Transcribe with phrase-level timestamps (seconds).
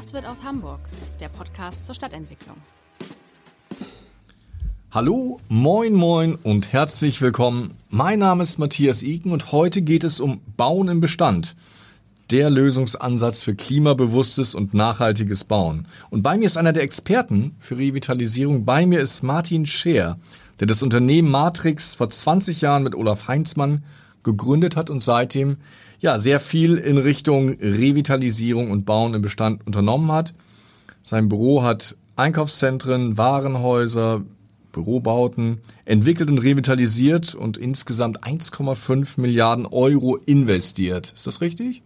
[0.00, 0.80] Was wird aus Hamburg?
[1.20, 2.56] Der Podcast zur Stadtentwicklung.
[4.90, 7.74] Hallo, moin, moin und herzlich willkommen.
[7.90, 11.54] Mein Name ist Matthias Iken und heute geht es um Bauen im Bestand.
[12.30, 15.86] Der Lösungsansatz für klimabewusstes und nachhaltiges Bauen.
[16.08, 18.64] Und bei mir ist einer der Experten für Revitalisierung.
[18.64, 20.16] Bei mir ist Martin Scheer,
[20.60, 23.84] der das Unternehmen Matrix vor 20 Jahren mit Olaf Heinzmann
[24.22, 25.56] gegründet hat und seitdem
[26.00, 30.34] ja sehr viel in Richtung Revitalisierung und Bauen im Bestand unternommen hat.
[31.02, 34.22] Sein Büro hat Einkaufszentren, Warenhäuser,
[34.72, 41.12] Bürobauten entwickelt und revitalisiert und insgesamt 1,5 Milliarden Euro investiert.
[41.14, 41.82] Ist das richtig?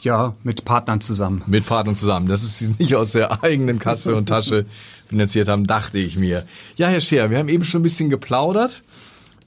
[0.00, 1.42] Ja, mit Partnern zusammen.
[1.46, 2.28] Mit Partnern zusammen.
[2.28, 4.66] Das ist sie nicht aus der eigenen Kasse und Tasche
[5.08, 6.44] finanziert haben, dachte ich mir.
[6.76, 8.82] Ja, Herr Scher, wir haben eben schon ein bisschen geplaudert.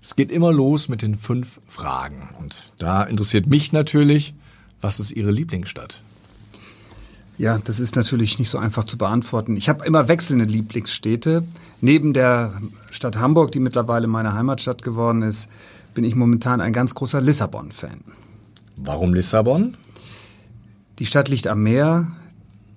[0.01, 2.29] Es geht immer los mit den fünf Fragen.
[2.39, 4.33] Und da interessiert mich natürlich,
[4.81, 6.01] was ist Ihre Lieblingsstadt?
[7.37, 9.55] Ja, das ist natürlich nicht so einfach zu beantworten.
[9.55, 11.43] Ich habe immer wechselnde Lieblingsstädte.
[11.81, 12.53] Neben der
[12.91, 15.49] Stadt Hamburg, die mittlerweile meine Heimatstadt geworden ist,
[15.93, 18.01] bin ich momentan ein ganz großer Lissabon-Fan.
[18.75, 19.77] Warum Lissabon?
[20.99, 22.07] Die Stadt liegt am Meer.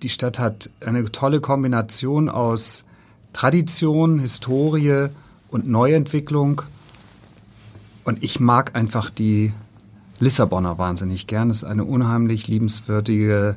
[0.02, 2.84] Die Stadt hat eine tolle Kombination aus
[3.32, 5.08] Tradition, Historie
[5.48, 6.62] und Neuentwicklung.
[8.04, 9.52] Und ich mag einfach die
[10.18, 11.50] Lissabonner wahnsinnig gern.
[11.50, 13.56] Es ist eine unheimlich liebenswürdige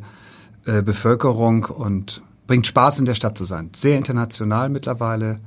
[0.65, 3.69] äh, Bevölkerung und bringt Spaß in der Stadt zu sein.
[3.75, 5.39] Sehr international mittlerweile.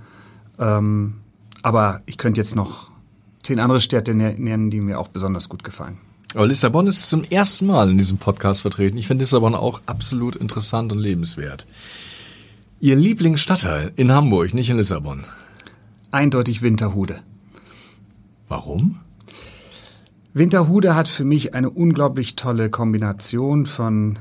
[0.59, 1.15] Ähm,
[1.63, 2.91] aber ich könnte jetzt noch
[3.43, 5.99] zehn andere Städte ne-, nennen, die mir auch besonders gut gefallen.
[6.35, 8.99] Aber Lissabon ist zum ersten Mal in diesem Podcast vertreten.
[8.99, 11.67] Ich finde Lissabon auch absolut interessant und lebenswert.
[12.81, 15.25] Ihr Lieblingsstadtteil in Hamburg, nicht in Lissabon?
[16.11, 17.23] Eindeutig Winterhude.
[18.49, 18.97] Warum?
[20.35, 24.19] Winterhude hat für mich eine unglaublich tolle Kombination von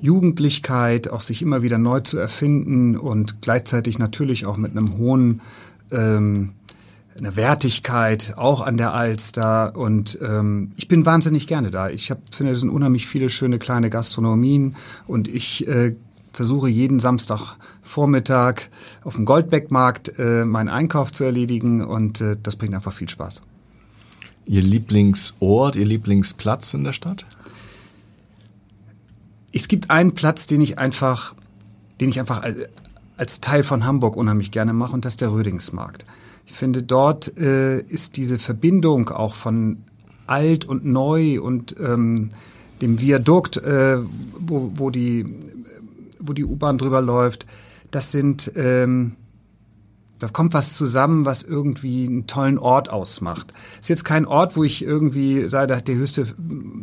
[0.00, 5.40] Jugendlichkeit, auch sich immer wieder neu zu erfinden und gleichzeitig natürlich auch mit einem hohen
[5.90, 6.52] ähm,
[7.18, 11.90] eine Wertigkeit auch an der Alster und ähm, ich bin wahnsinnig gerne da.
[11.90, 14.76] Ich hab, finde, es sind unheimlich viele schöne kleine Gastronomien
[15.08, 15.96] und ich äh,
[16.38, 18.68] versuche jeden Samstagvormittag
[19.02, 23.42] auf dem Goldbeckmarkt äh, meinen Einkauf zu erledigen und äh, das bringt einfach viel Spaß.
[24.46, 27.26] Ihr Lieblingsort, Ihr Lieblingsplatz in der Stadt?
[29.50, 31.34] Es gibt einen Platz, den ich einfach,
[32.00, 32.42] den ich einfach
[33.16, 36.06] als Teil von Hamburg unheimlich gerne mache, und das ist der Rödingsmarkt.
[36.46, 39.78] Ich finde, dort äh, ist diese Verbindung auch von
[40.28, 42.30] alt und neu und ähm,
[42.80, 43.98] dem Viadukt, äh,
[44.38, 45.26] wo, wo die,
[46.20, 47.46] wo die U-Bahn drüber läuft,
[47.90, 49.16] das sind ähm,
[50.18, 53.52] da kommt was zusammen, was irgendwie einen tollen Ort ausmacht.
[53.80, 56.26] Ist jetzt kein Ort, wo ich irgendwie sage, der hat die höchste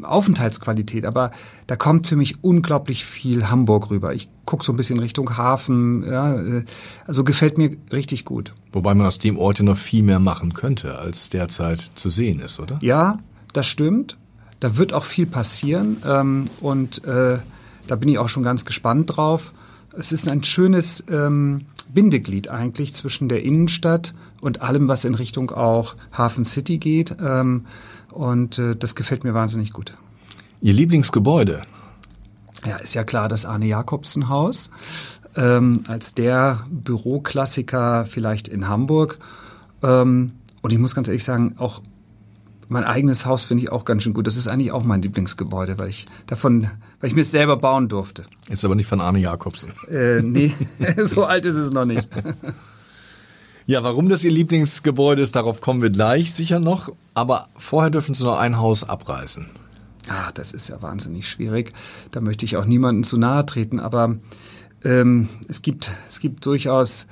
[0.03, 1.31] Aufenthaltsqualität, aber
[1.68, 4.13] da kommt für mich unglaublich viel Hamburg rüber.
[4.13, 6.63] Ich gucke so ein bisschen Richtung Hafen, ja, äh,
[7.06, 8.53] also gefällt mir richtig gut.
[8.72, 12.40] Wobei man aus dem Ort ja noch viel mehr machen könnte, als derzeit zu sehen
[12.40, 12.79] ist, oder?
[12.81, 13.19] Ja,
[13.53, 14.17] das stimmt.
[14.62, 17.40] Da wird auch viel passieren ähm, und äh,
[17.88, 19.53] da bin ich auch schon ganz gespannt drauf.
[19.97, 25.51] Es ist ein schönes ähm, Bindeglied eigentlich zwischen der Innenstadt und allem, was in Richtung
[25.51, 27.16] auch Hafen City geht.
[27.23, 27.66] Ähm,
[28.12, 29.94] und äh, das gefällt mir wahnsinnig gut.
[30.62, 31.62] Ihr Lieblingsgebäude?
[32.66, 34.72] Ja, ist ja klar das Arne Jakobsen Haus.
[35.35, 39.19] Ähm, als der Büroklassiker vielleicht in Hamburg.
[39.84, 40.31] Ähm,
[40.62, 41.81] und ich muss ganz ehrlich sagen, auch
[42.67, 44.27] mein eigenes Haus finde ich auch ganz schön gut.
[44.27, 46.69] Das ist eigentlich auch mein Lieblingsgebäude, weil ich davon,
[46.99, 48.23] weil ich mir es selber bauen durfte.
[48.49, 49.72] Ist aber nicht von Arne Jakobsen.
[49.90, 50.53] Äh, nee,
[50.97, 52.07] so alt ist es noch nicht.
[53.67, 56.93] Ja, warum das Ihr Lieblingsgebäude ist, darauf kommen wir gleich sicher noch.
[57.16, 59.47] Aber vorher dürfen Sie noch ein Haus abreißen.
[60.07, 61.73] Ah, das ist ja wahnsinnig schwierig.
[62.11, 63.79] Da möchte ich auch niemandem zu nahe treten.
[63.79, 64.17] Aber
[64.84, 67.07] ähm, es gibt, es gibt durchaus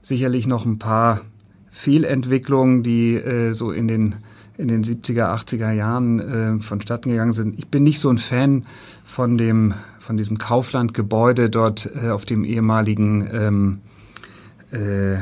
[0.00, 1.20] sicherlich noch ein paar
[1.68, 4.16] Fehlentwicklungen, die äh, so in den
[4.58, 7.58] in den 70er, 80er Jahren äh, vonstatten gegangen sind.
[7.58, 8.64] Ich bin nicht so ein Fan
[9.04, 13.78] von dem von diesem Kaufland-Gebäude dort äh, auf dem ehemaligen ähm,
[14.72, 15.18] äh, äh,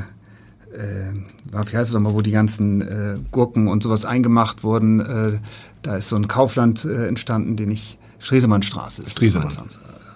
[1.50, 5.00] wie heißt es nochmal, wo die ganzen äh, Gurken und sowas eingemacht wurden.
[5.00, 5.38] Äh,
[5.82, 9.12] Da ist so ein Kaufland äh, entstanden, den ich Stresemannstraße ist.
[9.12, 9.52] Stresemann.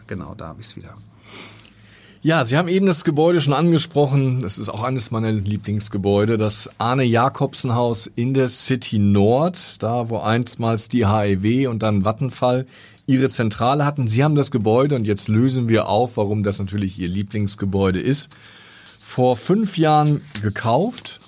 [0.07, 0.95] Genau, da habe ich es wieder.
[2.23, 4.43] Ja, Sie haben eben das Gebäude schon angesprochen.
[4.43, 10.11] Das ist auch eines meiner Lieblingsgebäude, das Arne Jakobsen Haus in der City Nord, da
[10.11, 12.67] wo einstmals die HEW und dann Vattenfall
[13.07, 14.07] ihre Zentrale hatten.
[14.07, 18.29] Sie haben das Gebäude und jetzt lösen wir auf, warum das natürlich Ihr Lieblingsgebäude ist.
[19.01, 21.21] Vor fünf Jahren gekauft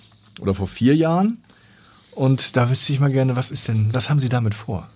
[0.43, 1.39] oder vor vier Jahren.
[2.11, 4.91] Und da wüsste ich mal gerne, was ist denn, was haben Sie damit vor?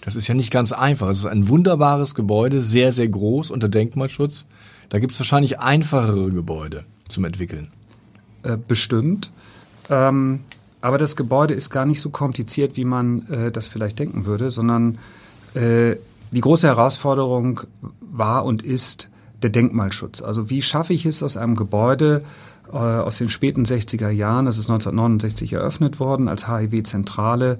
[0.00, 1.10] Das ist ja nicht ganz einfach.
[1.10, 4.46] Es ist ein wunderbares Gebäude, sehr, sehr groß unter Denkmalschutz.
[4.88, 7.68] Da gibt es wahrscheinlich einfachere Gebäude zum Entwickeln.
[8.42, 9.30] Äh, bestimmt.
[9.90, 10.40] Ähm,
[10.80, 14.50] aber das Gebäude ist gar nicht so kompliziert, wie man äh, das vielleicht denken würde,
[14.50, 14.98] sondern
[15.54, 15.96] äh,
[16.30, 17.60] die große Herausforderung
[18.00, 19.10] war und ist
[19.42, 20.22] der Denkmalschutz.
[20.22, 22.22] Also wie schaffe ich es aus einem Gebäude
[22.72, 27.58] äh, aus den späten 60er Jahren, das ist 1969 eröffnet worden als HIW-Zentrale,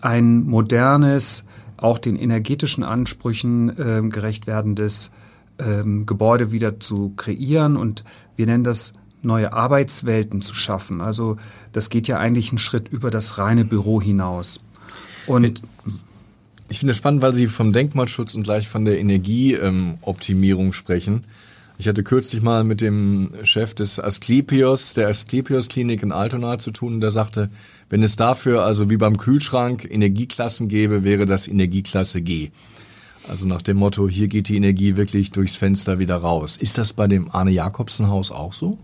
[0.00, 1.44] ein modernes,
[1.76, 5.10] auch den energetischen Ansprüchen äh, gerecht werdendes
[5.58, 8.04] ähm, Gebäude wieder zu kreieren und
[8.36, 11.00] wir nennen das neue Arbeitswelten zu schaffen.
[11.00, 11.36] Also
[11.72, 14.60] das geht ja eigentlich einen Schritt über das reine Büro hinaus.
[15.26, 15.62] Und
[16.68, 21.24] ich finde es spannend, weil Sie vom Denkmalschutz und gleich von der Energieoptimierung ähm, sprechen.
[21.76, 26.70] Ich hatte kürzlich mal mit dem Chef des Asklepios, der Asklepios Klinik in Altona zu
[26.70, 27.50] tun, der sagte,
[27.90, 32.50] wenn es dafür also wie beim Kühlschrank Energieklassen gäbe, wäre das Energieklasse G.
[33.28, 36.56] Also nach dem Motto, hier geht die Energie wirklich durchs Fenster wieder raus.
[36.56, 38.78] Ist das bei dem Arne Jakobsen Haus auch so?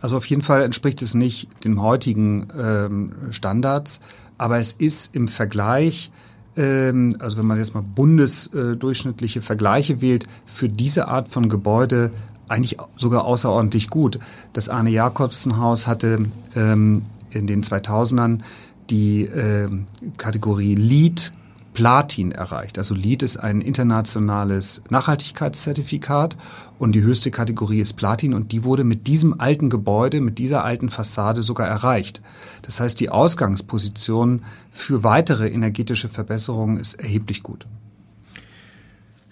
[0.00, 4.00] Also auf jeden Fall entspricht es nicht den heutigen ähm, Standards,
[4.38, 6.10] aber es ist im Vergleich,
[6.56, 12.12] ähm, also wenn man jetzt mal bundesdurchschnittliche Vergleiche wählt, für diese Art von Gebäude
[12.48, 14.18] eigentlich sogar außerordentlich gut.
[14.52, 16.26] Das Arne Jakobsen Haus hatte
[16.56, 18.40] ähm, in den 2000ern
[18.88, 19.68] die äh,
[20.16, 21.32] Kategorie Lead
[21.72, 22.78] Platin erreicht.
[22.78, 26.36] Also LEED ist ein internationales Nachhaltigkeitszertifikat
[26.78, 30.64] und die höchste Kategorie ist Platin und die wurde mit diesem alten Gebäude, mit dieser
[30.64, 32.22] alten Fassade sogar erreicht.
[32.62, 37.66] Das heißt, die Ausgangsposition für weitere energetische Verbesserungen ist erheblich gut.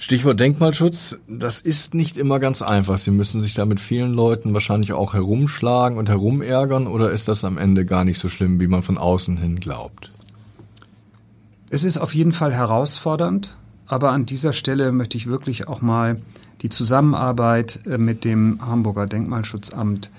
[0.00, 2.98] Stichwort Denkmalschutz, das ist nicht immer ganz einfach.
[2.98, 7.44] Sie müssen sich da mit vielen Leuten wahrscheinlich auch herumschlagen und herumärgern oder ist das
[7.44, 10.12] am Ende gar nicht so schlimm, wie man von außen hin glaubt?
[11.70, 13.54] Es ist auf jeden Fall herausfordernd,
[13.86, 16.20] aber an dieser Stelle möchte ich wirklich auch mal
[16.62, 20.10] die Zusammenarbeit äh, mit dem Hamburger Denkmalschutzamt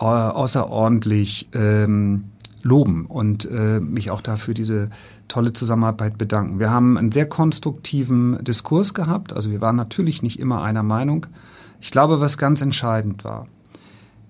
[0.00, 2.24] äh, außerordentlich ähm,
[2.62, 4.88] loben und äh, mich auch dafür diese
[5.26, 6.60] tolle Zusammenarbeit bedanken.
[6.60, 11.26] Wir haben einen sehr konstruktiven Diskurs gehabt, also wir waren natürlich nicht immer einer Meinung.
[11.80, 13.48] Ich glaube, was ganz entscheidend war,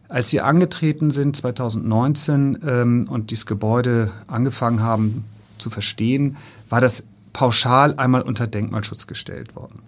[0.08, 5.24] als wir angetreten sind 2019 ähm, und dieses Gebäude angefangen haben
[5.64, 6.36] zu verstehen,
[6.68, 9.80] war das pauschal einmal unter Denkmalschutz gestellt worden.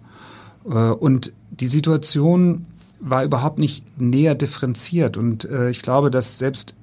[0.65, 2.65] Äh, und die Situation
[2.99, 5.17] war überhaupt nicht näher differenziert.
[5.17, 6.75] Und äh, ich glaube, dass selbst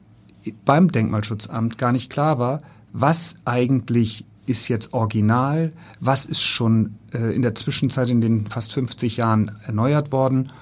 [0.64, 2.60] beim Denkmalschutzamt gar nicht klar war,
[2.92, 8.72] was eigentlich ist jetzt original, was ist schon äh, in der Zwischenzeit in den fast
[8.72, 10.52] 50 Jahren erneuert worden.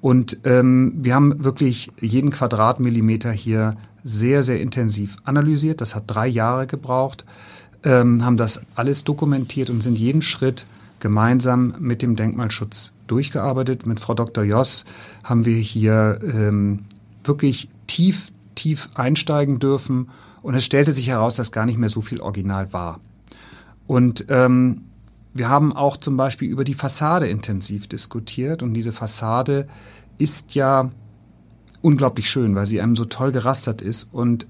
[0.00, 5.80] Und ähm, wir haben wirklich jeden Quadratmillimeter hier sehr, sehr intensiv analysiert.
[5.80, 7.24] Das hat drei Jahre gebraucht
[7.86, 10.66] ähm, haben das alles dokumentiert und sind jeden Schritt
[10.98, 13.86] gemeinsam mit dem Denkmalschutz durchgearbeitet.
[13.86, 14.42] Mit Frau Dr.
[14.42, 14.84] Joss
[15.22, 16.80] haben wir hier ähm,
[17.22, 20.10] wirklich tief, tief einsteigen dürfen
[20.42, 23.00] und es stellte sich heraus, dass gar nicht mehr so viel Original war.
[23.86, 24.82] Und ähm,
[25.32, 29.68] wir haben auch zum Beispiel über die Fassade intensiv diskutiert und diese Fassade
[30.18, 30.90] ist ja
[31.82, 34.48] unglaublich schön, weil sie einem so toll gerastert ist und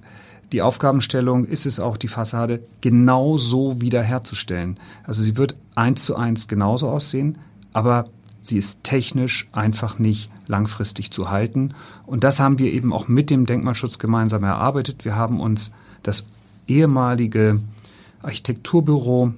[0.53, 4.79] die Aufgabenstellung ist es auch, die Fassade genauso wiederherzustellen.
[5.05, 7.39] Also sie wird eins zu eins genauso aussehen,
[7.73, 8.05] aber
[8.43, 11.75] sie ist technisch einfach nicht langfristig zu halten.
[12.07, 15.05] Und das haben wir eben auch mit dem Denkmalschutz gemeinsam erarbeitet.
[15.05, 15.73] Wir haben uns
[16.05, 16.25] das
[16.69, 17.61] ehemalige
[18.23, 19.33] Architekturbüro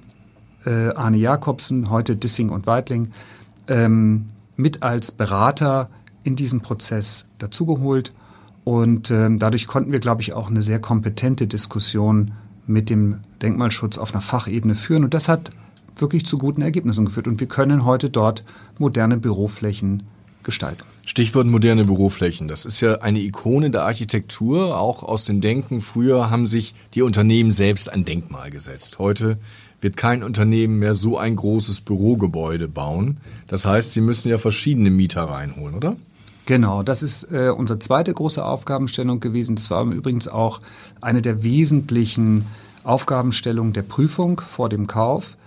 [0.65, 3.11] äh, Arne Jakobsen, heute Dissing und Weidling,
[3.67, 5.89] ähm, mit als Berater
[6.23, 8.13] in diesen Prozess dazugeholt
[8.63, 12.31] und ähm, dadurch konnten wir, glaube ich, auch eine sehr kompetente Diskussion
[12.67, 15.03] mit dem Denkmalschutz auf einer Fachebene führen.
[15.03, 15.49] Und das hat
[15.97, 17.27] wirklich zu guten Ergebnissen geführt.
[17.27, 18.43] Und wir können heute dort
[18.77, 20.03] moderne Büroflächen
[20.43, 20.83] gestalten.
[21.05, 22.47] Stichwort moderne Büroflächen.
[22.47, 25.81] Das ist ja eine Ikone der Architektur, auch aus dem Denken.
[25.81, 28.99] Früher haben sich die Unternehmen selbst ein Denkmal gesetzt.
[28.99, 29.39] Heute
[29.81, 33.17] wird kein Unternehmen mehr so ein großes Bürogebäude bauen.
[33.47, 35.95] Das heißt, sie müssen ja verschiedene Mieter reinholen, oder?
[36.49, 39.55] Genau, das ist äh, unsere zweite große Aufgabenstellung gewesen.
[39.55, 40.61] Das war übrigens auch
[40.99, 42.43] eine der wesentlichen
[42.83, 45.37] Aufgabenstellung der Prüfung vor dem Kauf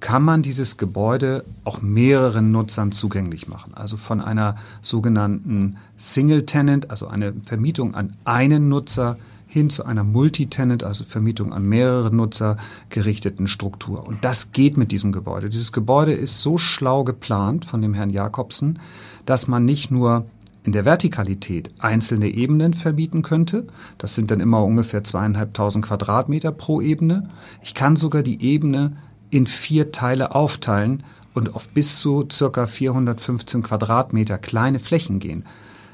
[0.00, 3.72] kann man dieses Gebäude auch mehreren Nutzern zugänglich machen.
[3.74, 9.16] Also von einer sogenannten Single Tenant, also eine Vermietung an einen Nutzer,
[9.48, 12.58] hin zu einer Multitenant, also Vermietung an mehrere Nutzer
[12.90, 14.06] gerichteten Struktur.
[14.06, 15.48] Und das geht mit diesem Gebäude.
[15.48, 18.78] Dieses Gebäude ist so schlau geplant von dem Herrn Jakobsen,
[19.24, 20.26] dass man nicht nur
[20.68, 23.66] in der Vertikalität einzelne Ebenen vermieten könnte.
[23.96, 27.30] Das sind dann immer ungefähr zweieinhalbtausend Quadratmeter pro Ebene.
[27.62, 28.98] Ich kann sogar die Ebene
[29.30, 35.44] in vier Teile aufteilen und auf bis zu circa 415 Quadratmeter kleine Flächen gehen.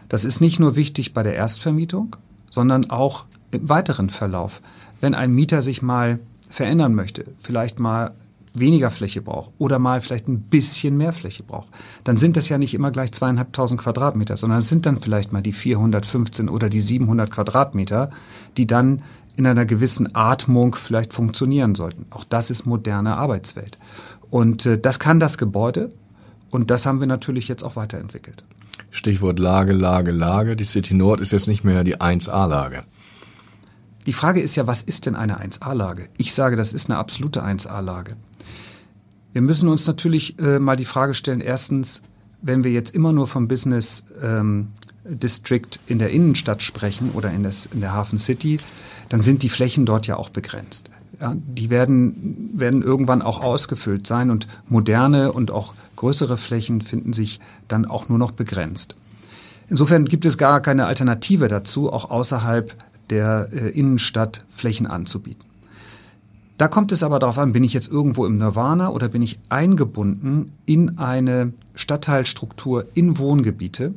[0.08, 2.16] Das ist nicht nur wichtig bei der Erstvermietung,
[2.50, 4.60] sondern auch im weiteren Verlauf.
[5.00, 6.18] Wenn ein Mieter sich mal
[6.50, 8.10] verändern möchte, vielleicht mal
[8.54, 11.68] weniger Fläche braucht oder mal vielleicht ein bisschen mehr Fläche braucht,
[12.04, 15.42] dann sind das ja nicht immer gleich zweieinhalbtausend Quadratmeter, sondern es sind dann vielleicht mal
[15.42, 18.10] die 415 oder die 700 Quadratmeter,
[18.56, 19.02] die dann
[19.36, 22.06] in einer gewissen Atmung vielleicht funktionieren sollten.
[22.10, 23.78] Auch das ist moderne Arbeitswelt.
[24.30, 25.90] Und äh, das kann das Gebäude
[26.50, 28.44] und das haben wir natürlich jetzt auch weiterentwickelt.
[28.90, 30.54] Stichwort Lage, Lage, Lage.
[30.54, 32.84] Die City Nord ist jetzt nicht mehr die 1A-Lage.
[34.06, 36.08] Die Frage ist ja, was ist denn eine 1A-Lage?
[36.16, 38.16] Ich sage, das ist eine absolute 1A-Lage.
[39.34, 42.02] Wir müssen uns natürlich äh, mal die Frage stellen, erstens,
[42.40, 44.68] wenn wir jetzt immer nur vom Business ähm,
[45.04, 48.58] District in der Innenstadt sprechen oder in, das, in der Hafen City,
[49.08, 50.88] dann sind die Flächen dort ja auch begrenzt.
[51.20, 57.12] Ja, die werden, werden irgendwann auch ausgefüllt sein und moderne und auch größere Flächen finden
[57.12, 58.96] sich dann auch nur noch begrenzt.
[59.68, 62.72] Insofern gibt es gar keine Alternative dazu, auch außerhalb
[63.10, 65.44] der äh, Innenstadt Flächen anzubieten.
[66.64, 69.38] Da kommt es aber darauf an, bin ich jetzt irgendwo im Nirvana oder bin ich
[69.50, 73.92] eingebunden in eine Stadtteilstruktur in Wohngebiete.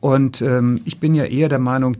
[0.00, 1.96] Und ähm, ich bin ja eher der Meinung,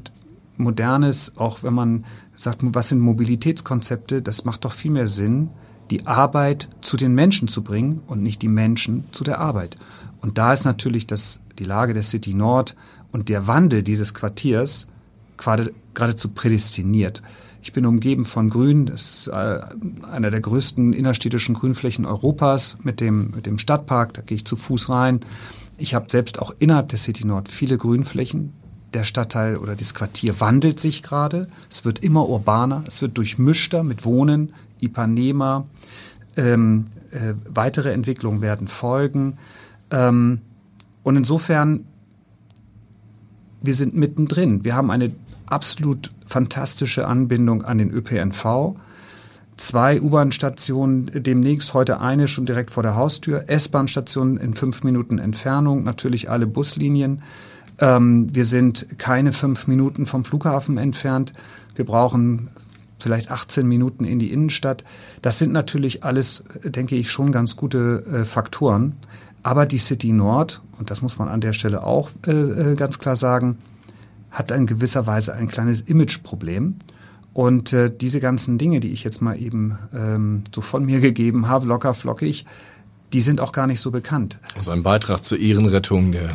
[0.57, 5.51] modernes, auch wenn man sagt, was sind Mobilitätskonzepte, das macht doch viel mehr Sinn,
[5.93, 9.77] die Arbeit zu den Menschen zu bringen und nicht die Menschen zu der Arbeit.
[10.21, 12.75] Und da ist natürlich das, die Lage der City Nord
[13.13, 14.89] und der Wandel dieses Quartiers
[15.37, 17.23] geradezu prädestiniert.
[17.65, 18.85] Ich bin umgeben von Grün.
[18.85, 19.61] Das ist äh,
[20.13, 24.13] einer der größten innerstädtischen Grünflächen Europas mit dem, mit dem Stadtpark.
[24.13, 25.21] Da gehe ich zu Fuß rein.
[25.79, 28.53] Ich habe selbst auch innerhalb der City Nord viele Grünflächen.
[28.93, 31.47] Der Stadtteil oder das Quartier wandelt sich gerade.
[31.71, 32.85] Es wird immer urbaner.
[32.87, 35.67] Es wird durchmischter mit Wohnen, Ipanema.
[36.37, 39.39] Ähm, äh, weitere Entwicklungen werden folgen.
[39.91, 40.43] Ähm,
[41.03, 41.87] und insofern,
[43.65, 44.65] wir sind mittendrin.
[44.65, 45.13] Wir haben eine
[45.47, 48.77] absolut fantastische Anbindung an den ÖPNV.
[49.57, 55.85] Zwei U-Bahn-Stationen demnächst, heute eine schon direkt vor der Haustür, S-Bahn-Stationen in fünf Minuten Entfernung,
[55.85, 57.23] natürlich alle Buslinien.
[57.79, 61.33] Ähm, wir sind keine fünf Minuten vom Flughafen entfernt.
[61.77, 62.49] Wir brauchen
[62.99, 64.85] vielleicht 18 Minuten in die Innenstadt.
[65.23, 68.97] Das sind natürlich alles, denke ich, schon ganz gute äh, Faktoren.
[69.45, 72.99] Aber die City Nord, und das muss man an der Stelle auch äh, äh ganz
[72.99, 73.59] klar sagen,
[74.31, 76.77] hat in gewisser Weise ein kleines Imageproblem.
[77.35, 81.47] Und äh, diese ganzen Dinge, die ich jetzt mal eben ähm, so von mir gegeben
[81.47, 82.47] habe, locker flockig,
[83.13, 84.39] die sind auch gar nicht so bekannt.
[84.57, 86.31] Also ein Beitrag zur Ehrenrettung der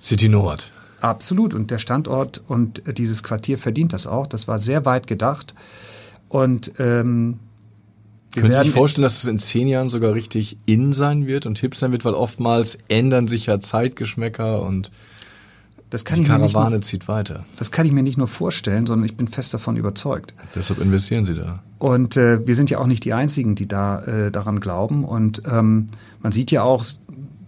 [0.00, 0.70] City Nord.
[1.00, 1.54] Absolut.
[1.54, 4.26] Und der Standort und dieses Quartier verdient das auch.
[4.26, 5.54] Das war sehr weit gedacht.
[6.28, 7.38] Und ähm,
[8.42, 11.46] wir Können Sie sich vorstellen, dass es in zehn Jahren sogar richtig in sein wird
[11.46, 14.90] und hip sein wird, weil oftmals ändern sich ja Zeitgeschmäcker und
[15.90, 17.44] das kann die ich Karawane mir nicht nur, zieht weiter.
[17.58, 20.34] Das kann ich mir nicht nur vorstellen, sondern ich bin fest davon überzeugt.
[20.54, 21.62] Deshalb investieren Sie da.
[21.78, 25.04] Und äh, wir sind ja auch nicht die Einzigen, die da äh, daran glauben.
[25.04, 25.88] Und ähm,
[26.20, 26.84] man sieht ja auch,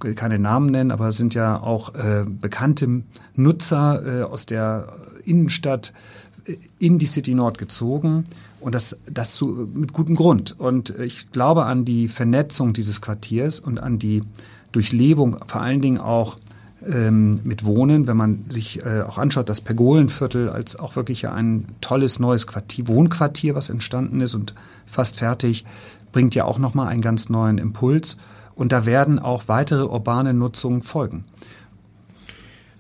[0.01, 3.03] will keine Namen nennen, aber es sind ja auch äh, bekannte
[3.35, 4.87] Nutzer äh, aus der
[5.25, 5.93] Innenstadt
[6.79, 8.25] in die City Nord gezogen
[8.61, 10.59] und das, das zu, mit gutem Grund.
[10.59, 14.23] Und ich glaube an die Vernetzung dieses Quartiers und an die
[14.73, 16.37] Durchlebung, vor allen Dingen auch
[16.87, 21.67] ähm, mit Wohnen, wenn man sich äh, auch anschaut, das Pergolenviertel als auch wirklich ein
[21.81, 24.55] tolles neues Quartier, Wohnquartier, was entstanden ist und
[24.87, 25.65] fast fertig,
[26.13, 28.17] bringt ja auch nochmal einen ganz neuen Impuls.
[28.55, 31.25] Und da werden auch weitere urbane Nutzungen folgen.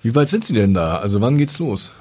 [0.02, 0.96] Wie weit sind Sie denn da?
[0.98, 1.92] Also wann geht's los?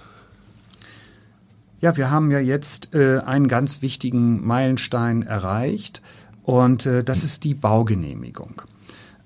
[1.81, 6.01] Ja, wir haben ja jetzt äh, einen ganz wichtigen Meilenstein erreicht
[6.43, 8.63] und äh, das ist die Baugenehmigung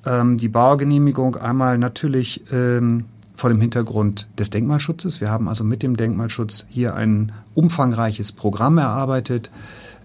[0.06, 3.06] ähm, die Baugenehmigung einmal natürlich ähm,
[3.36, 5.22] vor dem Hintergrund des Denkmalschutzes.
[5.22, 9.52] Wir haben also mit dem Denkmalschutz hier ein umfangreiches Programm erarbeitet,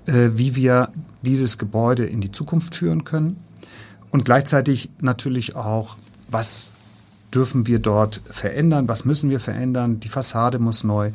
[0.06, 0.90] äh, wie wir
[1.22, 3.36] dieses Gebäude in die Zukunft führen können.
[4.10, 5.96] Und gleichzeitig natürlich auch,
[6.30, 6.70] was
[7.34, 11.10] dürfen wir dort verändern, was müssen wir verändern, die Fassade muss neu.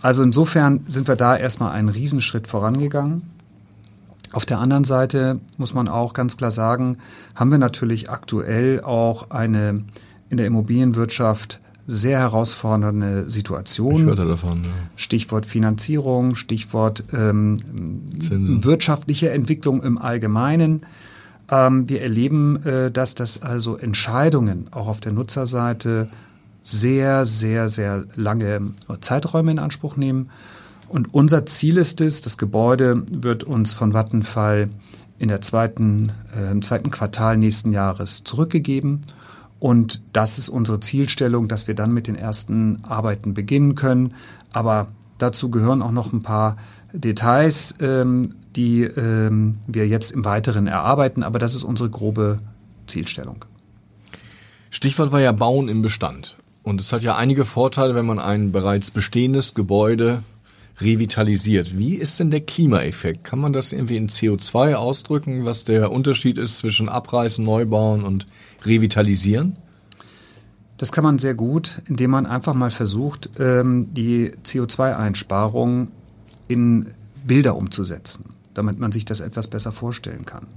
[0.00, 3.22] Also insofern sind wir da erstmal einen Riesenschritt vorangegangen.
[4.32, 6.98] Auf der anderen Seite muss man auch ganz klar sagen,
[7.34, 9.84] haben wir natürlich aktuell auch eine
[10.30, 13.96] in der Immobilienwirtschaft sehr herausfordernde Situation.
[13.96, 14.64] Ich hörte davon.
[14.64, 14.70] Ja.
[14.96, 17.56] Stichwort Finanzierung, Stichwort ähm,
[18.62, 20.82] wirtschaftliche Entwicklung im Allgemeinen.
[21.50, 26.08] Ähm, wir erleben, äh, dass das also Entscheidungen auch auf der Nutzerseite
[26.60, 30.30] sehr, sehr, sehr lange Zeiträume in Anspruch nehmen.
[30.88, 34.70] Und unser Ziel ist es, das Gebäude wird uns von Vattenfall
[35.18, 39.02] in der zweiten, äh, im zweiten Quartal nächsten Jahres zurückgegeben.
[39.60, 44.14] Und das ist unsere Zielstellung, dass wir dann mit den ersten Arbeiten beginnen können.
[44.52, 44.88] Aber
[45.18, 46.56] dazu gehören auch noch ein paar
[46.92, 51.22] Details, ähm, die ähm, wir jetzt im Weiteren erarbeiten.
[51.22, 52.38] Aber das ist unsere grobe
[52.86, 53.44] Zielstellung.
[54.70, 56.37] Stichwort war ja Bauen im Bestand.
[56.68, 60.22] Und es hat ja einige Vorteile, wenn man ein bereits bestehendes Gebäude
[60.80, 61.78] revitalisiert.
[61.78, 63.24] Wie ist denn der Klimaeffekt?
[63.24, 68.26] Kann man das irgendwie in CO2 ausdrücken, was der Unterschied ist zwischen Abreißen, Neubauen und
[68.66, 69.56] Revitalisieren?
[70.76, 75.88] Das kann man sehr gut, indem man einfach mal versucht, ähm, die CO2-Einsparung
[76.48, 76.90] in
[77.24, 80.48] Bilder umzusetzen, damit man sich das etwas besser vorstellen kann.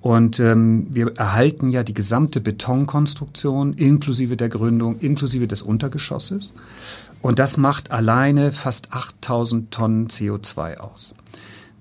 [0.00, 6.52] Und ähm, wir erhalten ja die gesamte Betonkonstruktion inklusive der Gründung, inklusive des Untergeschosses.
[7.20, 11.14] Und das macht alleine fast 8000 Tonnen CO2 aus.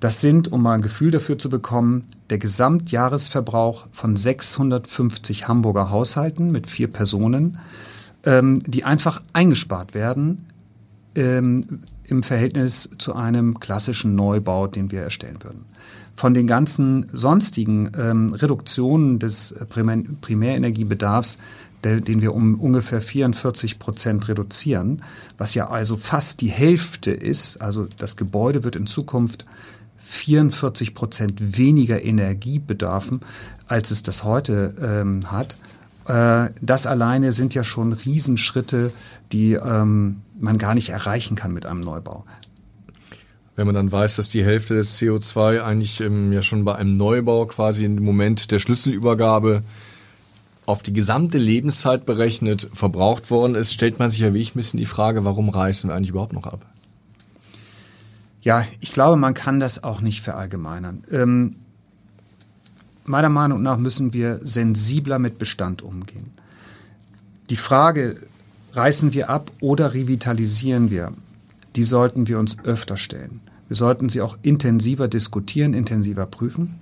[0.01, 6.51] Das sind, um mal ein Gefühl dafür zu bekommen, der Gesamtjahresverbrauch von 650 Hamburger Haushalten
[6.51, 7.59] mit vier Personen,
[8.25, 10.45] ähm, die einfach eingespart werden
[11.15, 15.65] ähm, im Verhältnis zu einem klassischen Neubau, den wir erstellen würden.
[16.19, 21.37] Von den ganzen sonstigen ähm, Reduktionen des Primär Primärenergiebedarfs
[21.85, 25.01] der, den wir um ungefähr 44 Prozent reduzieren,
[25.37, 27.61] was ja also fast die Hälfte ist.
[27.61, 29.45] Also das Gebäude wird in Zukunft
[29.99, 33.21] 44 Prozent weniger Energie bedarfen,
[33.69, 35.55] als es das heute ähm, hat.
[36.05, 38.91] Äh, das alleine sind ja schon Riesenschritte,
[39.31, 42.25] die ähm, man gar nicht erreichen kann mit einem Neubau.
[43.59, 46.95] Wenn man dann weiß, dass die Hälfte des CO2 eigentlich ähm, ja schon bei einem
[46.95, 49.63] Neubau quasi im Moment der Schlüsselübergabe
[50.65, 54.59] auf die gesamte Lebenszeit berechnet verbraucht worden ist, stellt man sich ja wie ich ein
[54.59, 56.65] bisschen die Frage, warum reißen wir eigentlich überhaupt noch ab?
[58.41, 61.03] Ja, ich glaube, man kann das auch nicht verallgemeinern.
[61.11, 61.57] Ähm,
[63.03, 66.31] meiner Meinung nach müssen wir sensibler mit Bestand umgehen.
[67.49, 68.21] Die Frage,
[68.71, 71.11] reißen wir ab oder revitalisieren wir,
[71.75, 73.41] die sollten wir uns öfter stellen.
[73.69, 76.75] Wir sollten sie auch intensiver diskutieren, intensiver prüfen.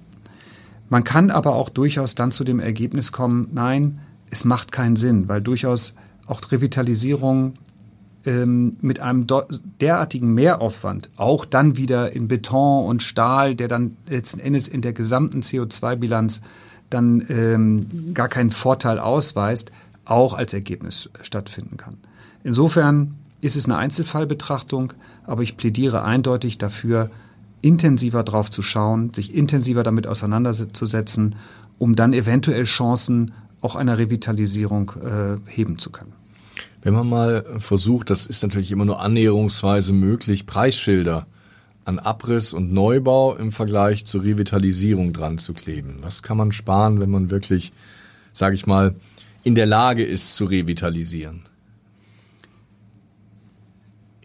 [0.89, 3.99] Man kann aber auch durchaus dann zu dem Ergebnis kommen, nein,
[4.31, 5.93] es macht keinen Sinn, weil durchaus
[6.27, 7.53] auch Revitalisierung
[8.25, 9.27] ähm, mit einem
[9.81, 14.93] derartigen Mehraufwand, auch dann wieder in Beton und Stahl, der dann letzten Endes in der
[14.93, 16.41] gesamten CO2-Bilanz
[16.89, 19.71] dann ähm, gar keinen Vorteil ausweist,
[20.05, 21.97] auch als Ergebnis stattfinden kann.
[22.43, 24.93] Insofern ist es eine Einzelfallbetrachtung,
[25.27, 27.11] aber ich plädiere eindeutig dafür,
[27.61, 31.35] intensiver drauf zu schauen, sich intensiver damit auseinanderzusetzen,
[31.77, 36.13] um dann eventuell Chancen auch einer Revitalisierung äh, heben zu können.
[36.81, 41.27] Wenn man mal versucht, das ist natürlich immer nur annäherungsweise möglich, Preisschilder
[41.83, 45.97] an Abriss und Neubau im Vergleich zur Revitalisierung dran zu kleben.
[46.01, 47.73] Was kann man sparen, wenn man wirklich,
[48.33, 48.93] sage ich mal,
[49.43, 51.43] in der Lage ist zu revitalisieren?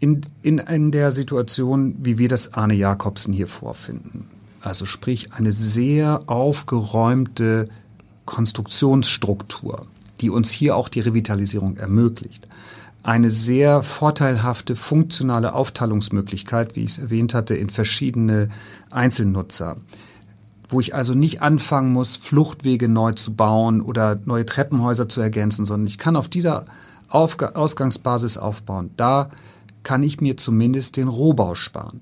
[0.03, 4.27] In, in, in der Situation, wie wir das Arne Jakobsen hier vorfinden.
[4.59, 7.69] Also sprich eine sehr aufgeräumte
[8.25, 9.87] Konstruktionsstruktur,
[10.19, 12.49] die uns hier auch die Revitalisierung ermöglicht.
[13.01, 18.49] Eine sehr vorteilhafte funktionale Aufteilungsmöglichkeit, wie ich es erwähnt hatte, in verschiedene
[18.91, 19.77] Einzelnutzer
[20.69, 25.65] wo ich also nicht anfangen muss, Fluchtwege neu zu bauen oder neue Treppenhäuser zu ergänzen,
[25.65, 26.63] sondern ich kann auf dieser
[27.09, 28.89] Aufga Ausgangsbasis aufbauen.
[28.97, 29.29] Da
[29.83, 32.01] kann ich mir zumindest den Rohbau sparen.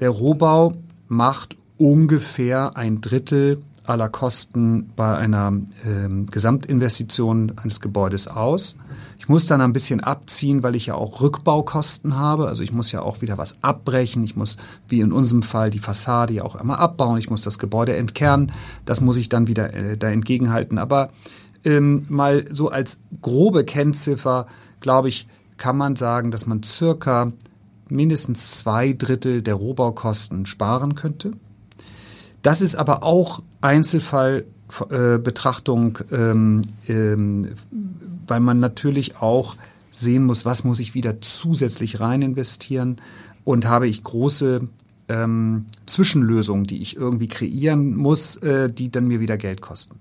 [0.00, 0.72] Der Rohbau
[1.08, 5.52] macht ungefähr ein Drittel aller Kosten bei einer
[5.84, 8.76] ähm, Gesamtinvestition eines Gebäudes aus.
[9.18, 12.48] Ich muss dann ein bisschen abziehen, weil ich ja auch Rückbaukosten habe.
[12.48, 14.24] Also ich muss ja auch wieder was abbrechen.
[14.24, 14.56] Ich muss,
[14.88, 17.18] wie in unserem Fall, die Fassade ja auch einmal abbauen.
[17.18, 18.52] Ich muss das Gebäude entkernen.
[18.84, 20.78] Das muss ich dann wieder äh, da entgegenhalten.
[20.78, 21.10] Aber
[21.64, 24.46] ähm, mal so als grobe Kennziffer,
[24.80, 25.28] glaube ich,
[25.62, 27.30] kann man sagen, dass man circa
[27.88, 31.34] mindestens zwei Drittel der Rohbaukosten sparen könnte.
[32.42, 37.50] Das ist aber auch Einzelfallbetrachtung, äh, ähm, ähm,
[38.26, 39.54] weil man natürlich auch
[39.92, 42.96] sehen muss, was muss ich wieder zusätzlich rein investieren
[43.44, 44.66] und habe ich große
[45.08, 50.00] ähm, Zwischenlösungen, die ich irgendwie kreieren muss, äh, die dann mir wieder Geld kosten.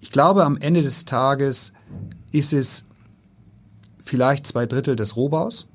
[0.00, 1.72] Ich glaube, am Ende des Tages
[2.30, 2.84] ist es
[4.02, 5.68] vielleicht zwei Drittel des Rohbaus.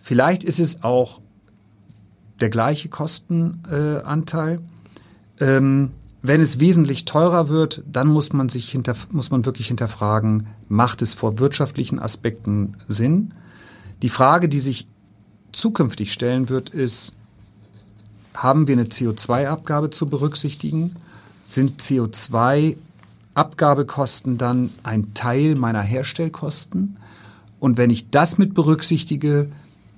[0.00, 1.20] Vielleicht ist es auch
[2.40, 4.60] der gleiche Kostenanteil.
[5.38, 9.68] Äh, ähm, wenn es wesentlich teurer wird, dann muss man sich hinter, muss man wirklich
[9.68, 13.32] hinterfragen, macht es vor wirtschaftlichen Aspekten Sinn?
[14.02, 14.88] Die Frage, die sich
[15.52, 17.16] zukünftig stellen wird, ist,
[18.34, 20.96] haben wir eine CO2-Abgabe zu berücksichtigen?
[21.44, 26.96] Sind CO2-Abgabekosten dann ein Teil meiner Herstellkosten?
[27.60, 29.50] Und wenn ich das mit berücksichtige,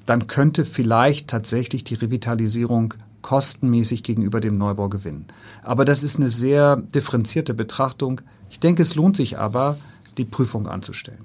[0.07, 5.27] dann könnte vielleicht tatsächlich die Revitalisierung kostenmäßig gegenüber dem Neubau gewinnen.
[5.62, 8.20] Aber das ist eine sehr differenzierte Betrachtung.
[8.51, 9.77] Ich denke, es lohnt sich aber,
[10.16, 11.20] die Prüfung anzustellen.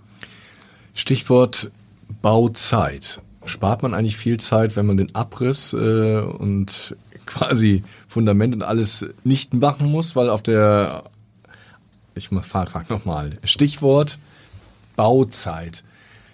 [0.94, 1.72] Stichwort
[2.22, 3.22] Bauzeit.
[3.46, 6.96] Spart man eigentlich viel Zeit, wenn man den Abriss äh, und
[7.26, 11.04] quasi Fundament und alles nicht machen muss, weil auf der,
[12.14, 14.20] ich frage nochmal, Stichwort
[14.96, 15.84] Bauzeit.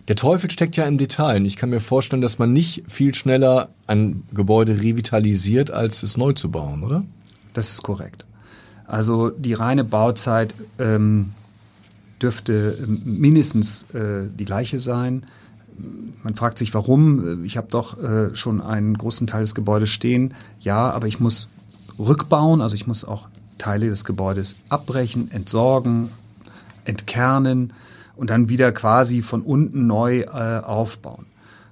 [0.08, 1.46] Der Teufel steckt ja im Detail.
[1.46, 6.34] Ich kann mir vorstellen, dass man nicht viel schneller ein Gebäude revitalisiert, als es neu
[6.34, 7.04] zu bauen, oder?
[7.54, 8.26] Das ist korrekt.
[8.88, 11.32] Also die reine Bauzeit ähm,
[12.22, 15.26] dürfte ähm, mindestens äh, die gleiche sein.
[16.24, 17.44] Man fragt sich, warum.
[17.44, 20.34] Ich habe doch äh, schon einen großen Teil des Gebäudes stehen.
[20.60, 21.50] Ja, aber ich muss
[21.98, 26.10] rückbauen, also ich muss auch Teile des Gebäudes abbrechen, entsorgen,
[26.86, 27.74] entkernen
[28.22, 31.26] und dann wieder quasi von unten neu äh, aufbauen.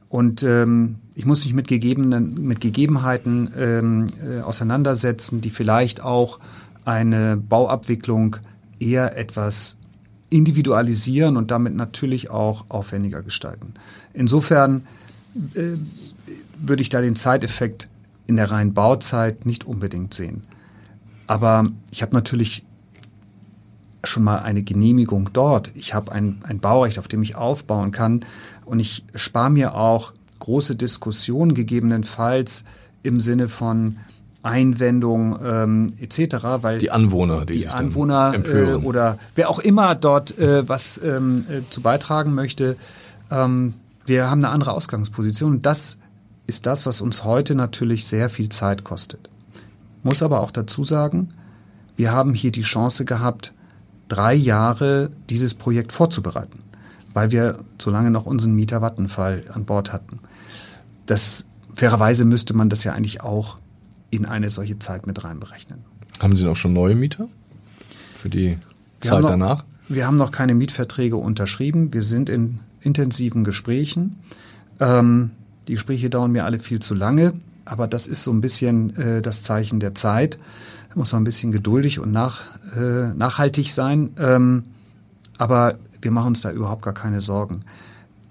[0.10, 6.40] Und ähm, ich muss mich mit, gegebenen, mit Gegebenheiten ähm, äh, auseinandersetzen, die vielleicht auch
[6.86, 8.38] eine Bauabwicklung
[8.80, 9.78] eher etwas
[10.32, 13.76] individualisieren und damit natürlich auch aufwendiger gestalten.
[14.16, 14.88] Insofern
[15.54, 15.74] äh,
[16.58, 17.90] würde ich da den Zeiteffekt
[18.26, 20.48] in der reinen Bauzeit nicht unbedingt sehen.
[21.28, 22.64] Aber ich habe natürlich
[24.04, 25.72] schon mal eine Genehmigung dort.
[25.76, 28.26] Ich habe ein, ein Baurecht, auf dem ich aufbauen kann.
[28.66, 32.64] Und ich spare mir auch große Diskussionen gegebenenfalls
[33.04, 33.98] im Sinne von
[34.42, 40.38] Einwendung ähm, etc., weil die Anwohner, die, die Anwohner äh, oder wer auch immer dort
[40.40, 42.78] äh, was ähm, äh, zu beitragen möchte,
[43.32, 43.74] ähm,
[44.06, 45.52] wir haben eine andere Ausgangsposition.
[45.52, 46.00] Und das
[46.48, 49.30] ist das, was uns heute natürlich sehr viel Zeit kostet.
[50.04, 51.30] Muss aber auch dazu sagen,
[51.98, 53.54] wir haben hier die Chance gehabt,
[54.10, 56.60] drei Jahre dieses Projekt vorzubereiten,
[57.14, 60.20] weil wir so lange noch unseren Mieter Vattenfall an Bord hatten.
[61.06, 63.58] Das fairerweise müsste man das ja eigentlich auch
[64.10, 65.80] in eine solche Zeit mit reinberechnen.
[66.20, 67.30] Haben Sie noch schon neue Mieter
[68.16, 68.58] für die
[69.02, 69.64] wir Zeit noch, danach?
[69.88, 71.94] Wir haben noch keine Mietverträge unterschrieben.
[71.94, 74.18] Wir sind in intensiven Gesprächen.
[74.80, 75.32] Ähm,
[75.68, 77.34] die Gespräche dauern mir alle viel zu lange,
[77.66, 80.40] aber das ist so ein bisschen äh, das Zeichen der Zeit.
[80.96, 82.42] Muss man ein bisschen geduldig und nach,
[82.76, 84.12] äh, nachhaltig sein.
[84.18, 84.64] Ähm,
[85.38, 87.62] aber wir machen uns da überhaupt gar keine Sorgen.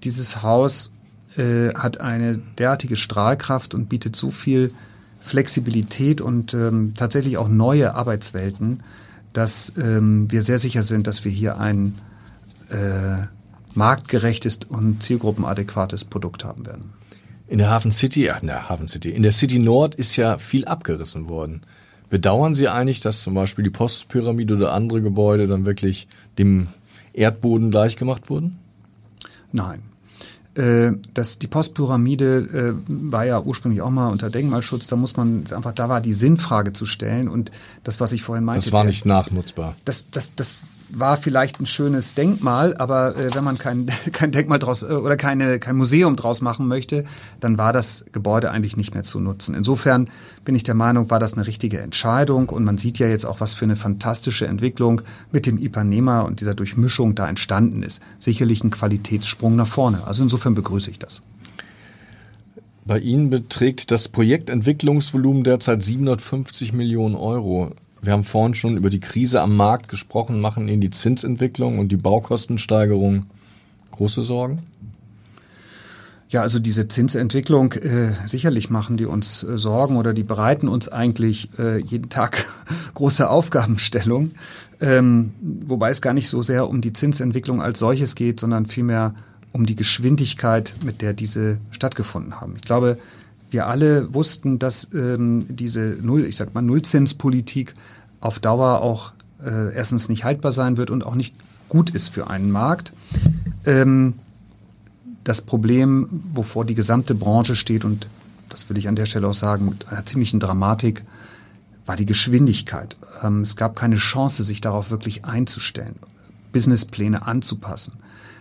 [0.03, 0.91] Dieses Haus
[1.37, 4.73] äh, hat eine derartige Strahlkraft und bietet so viel
[5.19, 8.83] Flexibilität und ähm, tatsächlich auch neue Arbeitswelten,
[9.33, 11.95] dass ähm, wir sehr sicher sind, dass wir hier ein
[12.69, 13.27] äh,
[13.73, 16.93] marktgerechtes und zielgruppenadäquates Produkt haben werden.
[17.47, 20.37] In der Hafen City, ach, in der Hafen City, in der City Nord ist ja
[20.37, 21.61] viel abgerissen worden.
[22.09, 26.67] Bedauern Sie eigentlich, dass zum Beispiel die Postpyramide oder andere Gebäude dann wirklich dem
[27.13, 28.57] Erdboden gleichgemacht wurden?
[29.51, 29.83] Nein.
[30.55, 34.87] Äh, das, die Postpyramide äh, war ja ursprünglich auch mal unter Denkmalschutz.
[34.87, 37.51] Da muss man einfach, da war die Sinnfrage zu stellen und
[37.83, 38.65] das, was ich vorhin meinte.
[38.65, 39.75] Das war nicht nachnutzbar.
[39.85, 40.57] Das, das, das
[40.91, 45.17] war vielleicht ein schönes Denkmal, aber äh, wenn man kein, kein Denkmal draus äh, oder
[45.17, 47.05] keine, kein Museum draus machen möchte,
[47.39, 49.55] dann war das Gebäude eigentlich nicht mehr zu nutzen.
[49.55, 50.09] Insofern
[50.45, 53.39] bin ich der Meinung, war das eine richtige Entscheidung und man sieht ja jetzt auch,
[53.39, 58.01] was für eine fantastische Entwicklung mit dem Ipanema und dieser Durchmischung da entstanden ist.
[58.17, 60.01] Sicherlich ein Qualitätssprung nach vorne.
[60.05, 61.21] Also insofern begrüße ich das.
[62.85, 67.75] Bei Ihnen beträgt das Projektentwicklungsvolumen derzeit 750 Millionen Euro.
[68.01, 70.39] Wir haben vorhin schon über die Krise am Markt gesprochen.
[70.39, 73.25] Machen Ihnen die Zinsentwicklung und die Baukostensteigerung
[73.91, 74.59] große Sorgen?
[76.29, 80.87] Ja, also diese Zinsentwicklung, äh, sicherlich machen die uns äh, Sorgen oder die bereiten uns
[80.87, 82.45] eigentlich äh, jeden Tag
[82.93, 84.31] große Aufgabenstellung.
[84.79, 89.15] Ähm, wobei es gar nicht so sehr um die Zinsentwicklung als solches geht, sondern vielmehr
[89.51, 92.53] um die Geschwindigkeit, mit der diese stattgefunden haben.
[92.57, 92.97] Ich glaube,
[93.51, 97.73] wir alle wussten, dass ähm, diese Null, ich sag mal Nullzinspolitik
[98.21, 101.33] auf Dauer auch äh, erstens nicht haltbar sein wird und auch nicht
[101.67, 102.93] gut ist für einen Markt.
[103.65, 104.15] Ähm,
[105.23, 108.07] das Problem, wovor die gesamte Branche steht und
[108.49, 111.03] das will ich an der Stelle auch sagen, mit einer ziemlichen Dramatik,
[111.85, 112.97] war die Geschwindigkeit.
[113.23, 115.95] Ähm, es gab keine Chance, sich darauf wirklich einzustellen,
[116.51, 117.93] Businesspläne anzupassen,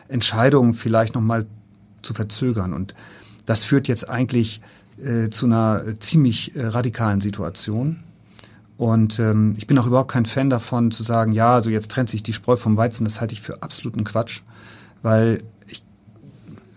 [0.09, 1.47] Entscheidungen vielleicht nochmal
[2.03, 2.73] zu verzögern.
[2.73, 2.95] Und
[3.47, 4.61] das führt jetzt eigentlich
[5.03, 7.99] äh, zu einer ziemlich äh, radikalen Situation.
[8.77, 12.09] Und ähm, ich bin auch überhaupt kein Fan davon zu sagen, ja, also jetzt trennt
[12.09, 13.05] sich die Spreu vom Weizen.
[13.05, 14.43] Das halte ich für absoluten Quatsch,
[15.03, 15.83] weil ich,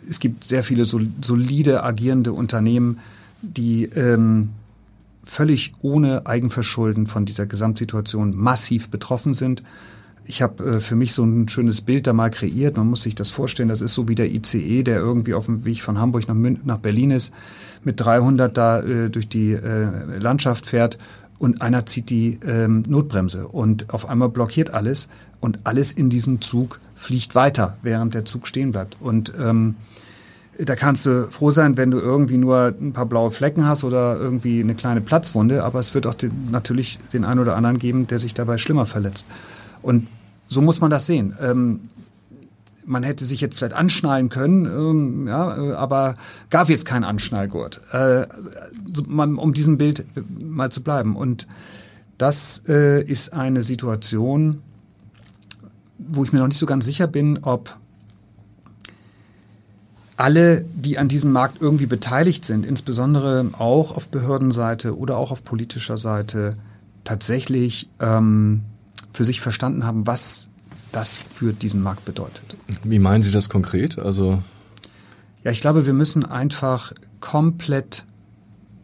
[0.10, 3.00] es gibt sehr viele solide agierende Unternehmen,
[3.44, 4.50] die ähm,
[5.24, 9.64] völlig ohne Eigenverschulden von dieser Gesamtsituation massiv betroffen sind.
[10.26, 12.78] Ich habe äh, für mich so ein schönes Bild da mal kreiert.
[12.78, 15.66] Man muss sich das vorstellen, das ist so wie der ICE, der irgendwie auf dem
[15.66, 17.34] Weg von Hamburg nach, Mün nach Berlin ist,
[17.84, 20.98] mit 300 da äh, durch die äh, Landschaft fährt
[21.40, 26.40] und einer zieht die ähm, Notbremse und auf einmal blockiert alles und alles in diesem
[26.40, 28.98] Zug fliegt weiter, während der Zug stehen bleibt.
[29.00, 29.76] Und ähm,
[30.60, 34.18] da kannst du froh sein, wenn du irgendwie nur ein paar blaue Flecken hast oder
[34.18, 38.06] irgendwie eine kleine Platzwunde, aber es wird auch den, natürlich den einen oder anderen geben,
[38.06, 39.26] der sich dabei schlimmer verletzt.
[39.82, 40.08] Und
[40.48, 41.36] so muss man das sehen.
[41.42, 41.90] Ähm,
[42.86, 46.18] man hätte sich jetzt vielleicht anschnallen können, ähm, ja, äh, aber
[46.50, 48.26] gab jetzt keinen Anschnallgurt, äh,
[49.08, 50.06] um diesem Bild
[50.40, 51.16] mal zu bleiben.
[51.16, 51.48] Und
[52.18, 54.62] das äh, ist eine Situation,
[55.98, 57.78] wo ich mir noch nicht so ganz sicher bin, ob
[60.18, 65.44] alle, die an diesem Markt irgendwie beteiligt sind, insbesondere auch auf Behördenseite oder auch auf
[65.44, 66.58] politischer Seite,
[67.04, 68.62] tatsächlich ähm,
[69.12, 70.50] für sich verstanden haben, was
[70.92, 72.56] das für diesen Markt bedeutet.
[72.84, 73.98] Wie meinen Sie das konkret?
[73.98, 74.42] Also
[75.44, 78.06] ja, ich glaube, wir müssen einfach komplett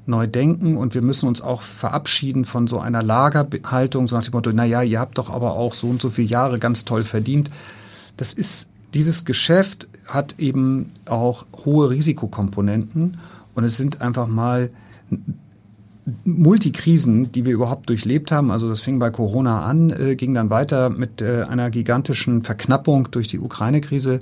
[0.08, 4.32] neu denken und wir müssen uns auch verabschieden von so einer Lagerhaltung, so nach dem
[4.32, 7.02] Motto, na ja, ihr habt doch aber auch so und so viele Jahre ganz toll
[7.04, 7.52] verdient.
[8.16, 13.18] Das ist, dieses Geschäft hat eben auch hohe Risikokomponenten
[13.54, 14.70] und es sind einfach mal
[16.24, 18.50] Multikrisen, die wir überhaupt durchlebt haben.
[18.50, 23.10] Also das fing bei Corona an, äh, ging dann weiter mit äh, einer gigantischen Verknappung
[23.12, 24.22] durch die Ukraine-Krise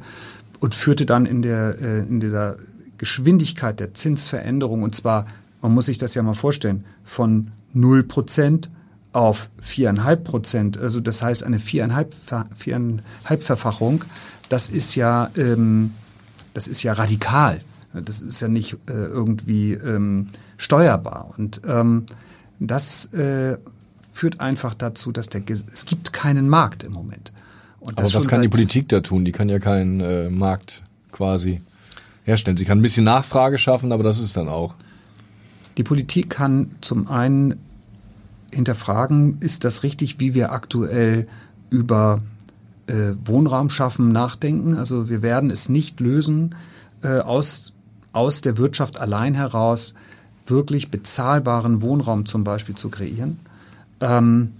[0.60, 2.58] und führte dann in der äh, in dieser
[2.98, 5.28] Geschwindigkeit der Zinsveränderung und zwar,
[5.62, 8.72] man muss sich das ja mal vorstellen, von null Prozent
[9.12, 10.80] auf viereinhalb Prozent.
[10.80, 12.16] Also das heißt eine viereinhalb
[12.56, 14.04] viereinhalb Verfachung.
[14.50, 15.92] Das ist ja ähm,
[16.56, 17.60] das ist ja radikal.
[18.04, 20.28] Das ist ja nicht äh, irgendwie ähm,
[20.58, 21.34] steuerbar.
[21.38, 22.06] Und ähm,
[22.60, 23.58] das äh,
[24.12, 27.34] führt einfach dazu, dass der es gibt keinen Markt im Moment.
[27.80, 29.26] Und Aber was kann die Politik da tun?
[29.26, 31.62] Die kann ja keinen äh, Markt quasi
[32.24, 32.58] herstellen.
[32.58, 34.76] Sie kann ein bisschen Nachfrage schaffen, aber das ist dann auch.
[35.78, 37.60] Die Politik kann zum einen
[38.52, 41.28] hinterfragen, ist das richtig, wie wir aktuell
[41.70, 42.22] über
[42.88, 44.76] äh, Wohnraum schaffen nachdenken.
[44.76, 46.56] Also wir werden es nicht lösen,
[47.04, 47.74] äh, aus,
[48.16, 49.94] aus der Wirtschaft allein heraus
[50.48, 53.40] wirklich bezahlbaren Wohnraum zum Beispiel zu kreieren.
[54.00, 54.54] Ähm,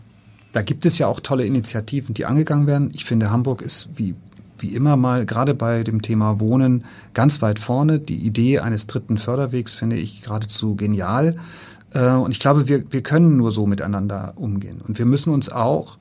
[0.52, 2.92] da gibt es ja auch tolle Initiativen, die angegangen werden.
[2.94, 4.16] Ich finde, Hamburg ist wie,
[4.60, 8.00] wie immer mal gerade bei dem Thema Wohnen ganz weit vorne.
[8.00, 11.36] Die Idee eines dritten Förderwegs finde ich geradezu genial.
[11.94, 14.82] Äh, und ich glaube, wir, wir können nur so miteinander umgehen.
[14.86, 15.98] Und wir müssen uns auch,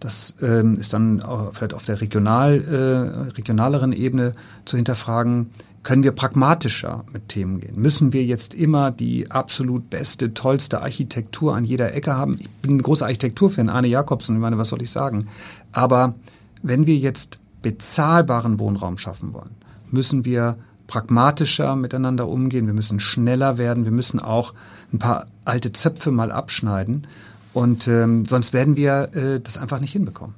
[0.00, 4.32] das ähm, ist dann vielleicht auf der regional, äh, regionaleren Ebene
[4.66, 5.50] zu hinterfragen,
[5.86, 7.80] können wir pragmatischer mit Themen gehen?
[7.80, 12.38] Müssen wir jetzt immer die absolut beste, tollste Architektur an jeder Ecke haben?
[12.40, 15.28] Ich bin ein großer Architekturfan, Arne Jakobsen, ich meine, was soll ich sagen?
[15.70, 16.16] Aber
[16.60, 19.54] wenn wir jetzt bezahlbaren Wohnraum schaffen wollen,
[19.92, 20.56] müssen wir
[20.88, 24.54] pragmatischer miteinander umgehen, wir müssen schneller werden, wir müssen auch
[24.92, 27.06] ein paar alte Zöpfe mal abschneiden
[27.52, 30.34] und ähm, sonst werden wir äh, das einfach nicht hinbekommen.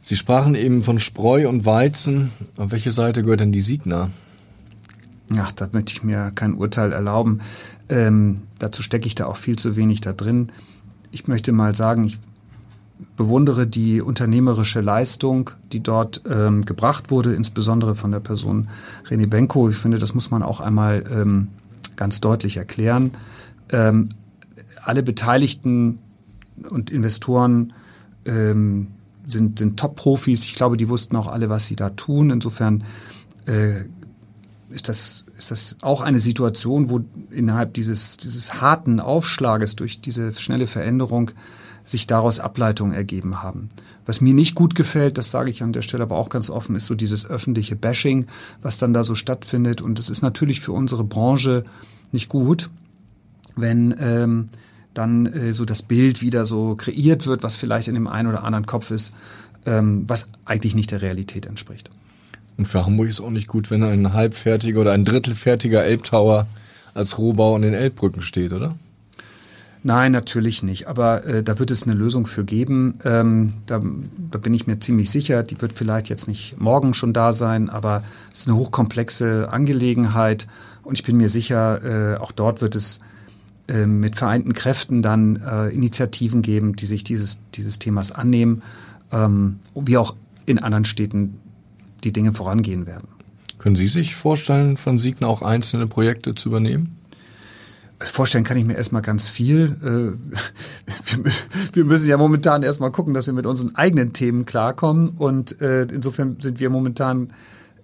[0.00, 2.30] Sie sprachen eben von Spreu und Weizen.
[2.58, 4.10] Auf welche Seite gehört denn die Signa?
[5.36, 7.40] Ach, da möchte ich mir kein Urteil erlauben.
[7.88, 10.50] Ähm, dazu stecke ich da auch viel zu wenig da drin.
[11.12, 12.18] Ich möchte mal sagen, ich
[13.16, 18.68] bewundere die unternehmerische Leistung, die dort ähm, gebracht wurde, insbesondere von der Person
[19.08, 19.68] René Benko.
[19.70, 21.48] Ich finde, das muss man auch einmal ähm,
[21.96, 23.12] ganz deutlich erklären.
[23.70, 24.08] Ähm,
[24.82, 25.98] alle Beteiligten
[26.68, 27.72] und Investoren
[28.24, 28.88] ähm,
[29.30, 30.44] sind, sind Top-Profis.
[30.44, 32.30] Ich glaube, die wussten auch alle, was sie da tun.
[32.30, 32.84] Insofern
[33.46, 33.84] äh,
[34.70, 40.32] ist das ist das auch eine Situation, wo innerhalb dieses dieses harten Aufschlages durch diese
[40.34, 41.32] schnelle Veränderung
[41.82, 43.70] sich daraus Ableitungen ergeben haben.
[44.06, 46.76] Was mir nicht gut gefällt, das sage ich an der Stelle aber auch ganz offen,
[46.76, 48.26] ist so dieses öffentliche Bashing,
[48.62, 49.80] was dann da so stattfindet.
[49.80, 51.64] Und es ist natürlich für unsere Branche
[52.12, 52.70] nicht gut,
[53.56, 54.46] wenn ähm,
[54.94, 58.44] dann äh, so das Bild wieder so kreiert wird, was vielleicht in dem einen oder
[58.44, 59.14] anderen Kopf ist,
[59.66, 61.90] ähm, was eigentlich nicht der Realität entspricht.
[62.56, 66.46] Und für Hamburg ist auch nicht gut, wenn ein halbfertiger oder ein drittelfertiger Elbtower
[66.94, 68.74] als Rohbau an den Elbbrücken steht, oder?
[69.82, 70.86] Nein, natürlich nicht.
[70.86, 72.98] Aber äh, da wird es eine Lösung für geben.
[73.04, 73.80] Ähm, da,
[74.30, 75.42] da bin ich mir ziemlich sicher.
[75.42, 80.46] Die wird vielleicht jetzt nicht morgen schon da sein, aber es ist eine hochkomplexe Angelegenheit.
[80.82, 83.00] Und ich bin mir sicher, äh, auch dort wird es
[83.70, 88.62] äh, mit vereinten Kräften dann äh, Initiativen geben, die sich dieses, dieses Themas annehmen,
[89.12, 91.38] ähm, wie auch in anderen Städten
[92.02, 93.08] die Dinge vorangehen werden.
[93.58, 96.96] Können Sie sich vorstellen, von Siegner auch einzelne Projekte zu übernehmen?
[97.98, 99.76] Vorstellen kann ich mir erstmal ganz viel.
[99.84, 101.22] Äh,
[101.74, 105.10] wir müssen ja momentan erstmal gucken, dass wir mit unseren eigenen Themen klarkommen.
[105.10, 107.32] Und äh, insofern sind wir momentan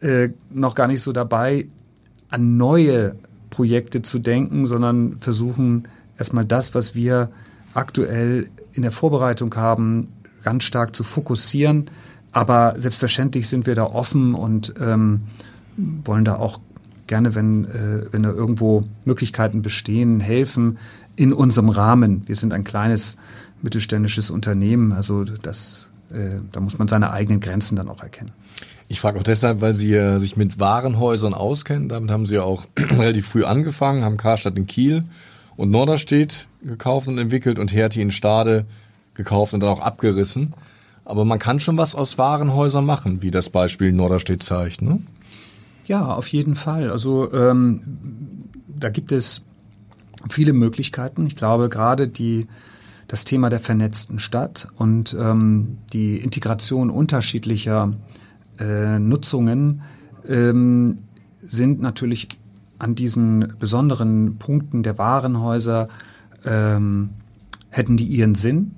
[0.00, 1.66] äh, noch gar nicht so dabei,
[2.30, 3.16] an neue
[3.56, 5.88] Projekte zu denken, sondern versuchen
[6.18, 7.30] erstmal das, was wir
[7.72, 10.08] aktuell in der Vorbereitung haben,
[10.42, 11.90] ganz stark zu fokussieren.
[12.32, 15.22] Aber selbstverständlich sind wir da offen und ähm,
[15.78, 16.60] wollen da auch
[17.06, 20.76] gerne, wenn, äh, wenn da irgendwo Möglichkeiten bestehen, helfen
[21.16, 22.24] in unserem Rahmen.
[22.26, 23.16] Wir sind ein kleines
[23.62, 28.32] mittelständisches Unternehmen, also das, äh, da muss man seine eigenen Grenzen dann auch erkennen.
[28.88, 31.88] Ich frage auch deshalb, weil Sie äh, sich mit Warenhäusern auskennen.
[31.88, 35.04] Damit haben Sie auch relativ früh angefangen, haben Karstadt in Kiel
[35.56, 38.66] und Norderstedt gekauft und entwickelt und Hertie in Stade
[39.14, 40.54] gekauft und dann auch abgerissen.
[41.04, 45.00] Aber man kann schon was aus Warenhäusern machen, wie das Beispiel Norderstedt zeigt, ne?
[45.86, 46.90] Ja, auf jeden Fall.
[46.90, 47.80] Also ähm,
[48.66, 49.42] da gibt es
[50.28, 51.26] viele Möglichkeiten.
[51.26, 52.48] Ich glaube, gerade die
[53.08, 57.92] das Thema der vernetzten Stadt und ähm, die Integration unterschiedlicher
[58.58, 59.82] äh, Nutzungen
[60.28, 60.98] ähm,
[61.42, 62.28] sind natürlich
[62.78, 65.88] an diesen besonderen Punkten der Warenhäuser
[66.44, 67.10] ähm,
[67.70, 68.72] hätten die ihren Sinn.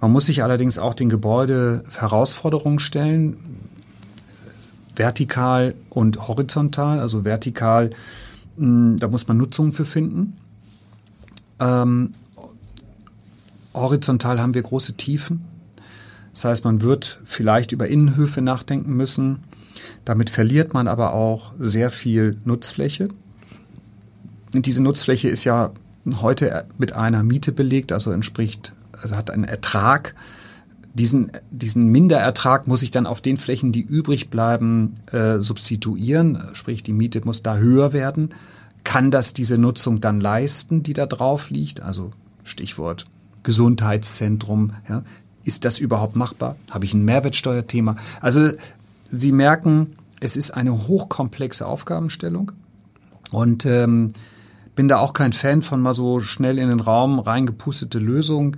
[0.00, 3.36] Man muss sich allerdings auch den Gebäude Herausforderungen stellen
[5.00, 7.00] vertikal und horizontal.
[7.00, 7.90] Also vertikal,
[8.56, 10.36] hm, da muss man Nutzungen für finden.
[11.58, 12.14] Ähm,
[13.74, 15.44] horizontal haben wir große Tiefen.
[16.40, 19.40] Das heißt, man wird vielleicht über Innenhöfe nachdenken müssen.
[20.06, 23.08] Damit verliert man aber auch sehr viel Nutzfläche.
[24.54, 25.70] Und diese Nutzfläche ist ja
[26.22, 30.14] heute mit einer Miete belegt, also entspricht, also hat einen Ertrag
[30.94, 36.48] diesen, diesen Minderertrag muss ich dann auf den Flächen, die übrig bleiben, äh, substituieren.
[36.52, 38.30] Sprich, die Miete muss da höher werden.
[38.82, 41.82] Kann das diese Nutzung dann leisten, die da drauf liegt?
[41.82, 42.10] Also
[42.44, 43.04] Stichwort
[43.42, 44.72] Gesundheitszentrum.
[44.88, 45.04] Ja.
[45.44, 46.56] Ist das überhaupt machbar?
[46.70, 47.96] Habe ich ein Mehrwertsteuerthema?
[48.20, 48.50] Also
[49.08, 52.52] Sie merken, es ist eine hochkomplexe Aufgabenstellung.
[53.32, 54.12] Und ähm,
[54.76, 58.56] bin da auch kein Fan von mal so schnell in den Raum reingepustete Lösungen.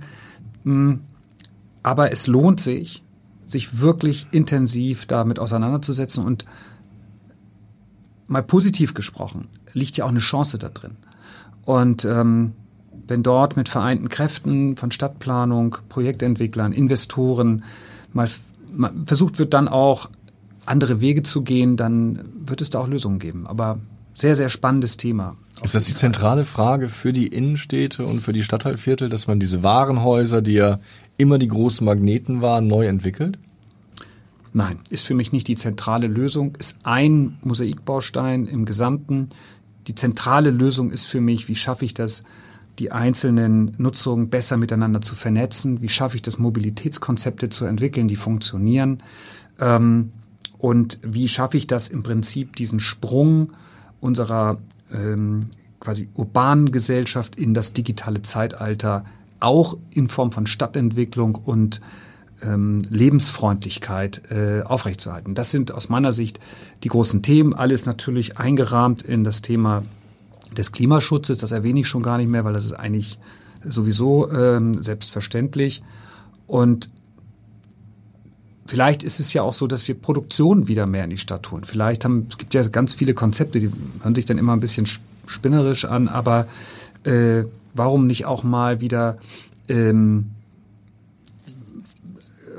[0.63, 1.01] Hm
[1.83, 3.03] aber es lohnt sich,
[3.45, 6.45] sich wirklich intensiv damit auseinanderzusetzen und
[8.27, 10.95] mal positiv gesprochen, liegt ja auch eine Chance da drin.
[11.65, 12.53] Und ähm,
[13.07, 17.63] wenn dort mit vereinten Kräften von Stadtplanung, Projektentwicklern, Investoren
[18.13, 18.29] mal,
[18.71, 20.09] mal versucht wird, dann auch
[20.65, 23.47] andere Wege zu gehen, dann wird es da auch Lösungen geben.
[23.47, 23.79] Aber
[24.13, 25.35] sehr, sehr spannendes Thema.
[25.61, 29.63] Ist das die zentrale Frage für die Innenstädte und für die Stadtteilviertel, dass man diese
[29.63, 30.79] Warenhäuser, die ja
[31.17, 33.37] immer die großen Magneten waren, neu entwickelt?
[34.51, 39.29] Nein, ist für mich nicht die zentrale Lösung, ist ein Mosaikbaustein im Gesamten.
[39.87, 42.23] Die zentrale Lösung ist für mich, wie schaffe ich das,
[42.79, 45.81] die einzelnen Nutzungen besser miteinander zu vernetzen?
[45.81, 49.03] Wie schaffe ich das, Mobilitätskonzepte zu entwickeln, die funktionieren?
[49.59, 50.11] Ähm,
[50.57, 53.53] und wie schaffe ich das im Prinzip, diesen Sprung
[53.99, 54.59] unserer
[54.93, 55.41] ähm,
[55.79, 59.03] quasi urbanen Gesellschaft in das digitale Zeitalter
[59.39, 61.81] auch in Form von Stadtentwicklung und
[62.41, 65.35] ähm, Lebensfreundlichkeit äh, aufrechtzuerhalten.
[65.35, 66.39] Das sind aus meiner Sicht
[66.83, 67.53] die großen Themen.
[67.53, 69.83] Alles natürlich eingerahmt in das Thema
[70.53, 71.37] des Klimaschutzes.
[71.37, 73.19] Das erwähne ich schon gar nicht mehr, weil das ist eigentlich
[73.63, 75.83] sowieso ähm, selbstverständlich.
[76.47, 76.89] Und
[78.65, 81.63] vielleicht ist es ja auch so, dass wir Produktion wieder mehr in die Stadt holen.
[81.63, 84.87] Vielleicht haben, es gibt ja ganz viele Konzepte, die hören sich dann immer ein bisschen
[85.25, 86.47] spinnerisch an, aber
[87.03, 87.43] äh,
[87.73, 89.17] warum nicht auch mal wieder
[89.67, 90.31] ähm,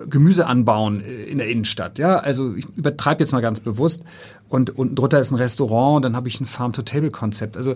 [0.09, 1.99] Gemüse anbauen äh, in der Innenstadt.
[1.99, 4.05] Ja, also ich übertreibe jetzt mal ganz bewusst.
[4.49, 7.57] Und unten drunter ist ein Restaurant, dann habe ich ein Farm-to-Table-Konzept.
[7.57, 7.75] Also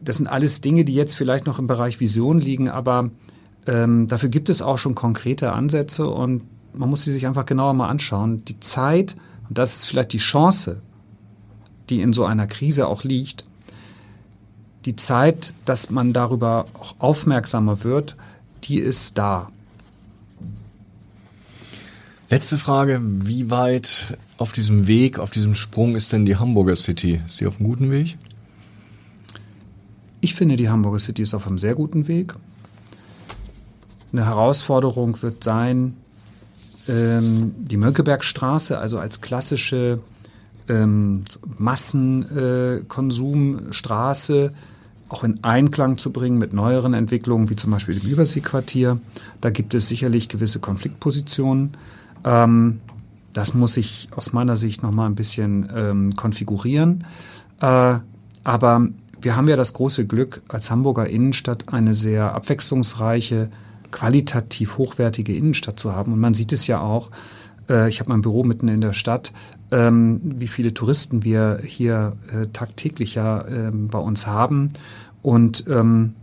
[0.00, 3.10] das sind alles Dinge, die jetzt vielleicht noch im Bereich Vision liegen, aber
[3.66, 6.42] ähm, dafür gibt es auch schon konkrete Ansätze und
[6.74, 8.44] man muss sie sich einfach genauer mal anschauen.
[8.44, 9.16] Die Zeit,
[9.48, 10.82] und das ist vielleicht die Chance,
[11.88, 13.44] die in so einer Krise auch liegt,
[14.84, 18.16] die Zeit, dass man darüber auch aufmerksamer wird,
[18.64, 19.48] die ist da.
[22.28, 27.20] Letzte Frage, wie weit auf diesem Weg, auf diesem Sprung ist denn die Hamburger City?
[27.24, 28.18] Ist sie auf einem guten Weg?
[30.20, 32.34] Ich finde, die Hamburger City ist auf einem sehr guten Weg.
[34.12, 35.94] Eine Herausforderung wird sein,
[36.88, 40.00] ähm, die Mönckebergstraße, also als klassische
[40.68, 41.22] ähm,
[41.58, 44.52] Massenkonsumstraße,
[45.08, 48.98] auch in Einklang zu bringen mit neueren Entwicklungen, wie zum Beispiel dem Überseequartier.
[49.40, 51.76] Da gibt es sicherlich gewisse Konfliktpositionen.
[52.26, 52.80] Ähm,
[53.32, 57.04] das muss sich aus meiner Sicht nochmal ein bisschen ähm, konfigurieren.
[57.60, 57.98] Äh,
[58.44, 58.88] aber
[59.20, 63.50] wir haben ja das große Glück, als Hamburger Innenstadt eine sehr abwechslungsreiche,
[63.90, 66.12] qualitativ hochwertige Innenstadt zu haben.
[66.12, 67.10] Und man sieht es ja auch,
[67.68, 69.32] äh, ich habe mein Büro mitten in der Stadt,
[69.70, 74.70] ähm, wie viele Touristen wir hier äh, tagtäglich ja äh, bei uns haben.
[75.22, 76.14] Und ähm,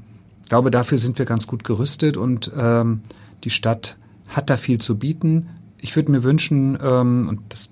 [0.50, 3.02] glaube, dafür sind wir ganz gut gerüstet und ähm,
[3.44, 3.98] die Stadt
[4.28, 5.50] hat da viel zu bieten.
[5.84, 7.70] Ich würde mir wünschen, ähm, und das